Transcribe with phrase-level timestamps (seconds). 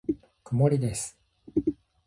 [0.43, 1.19] 曇りです。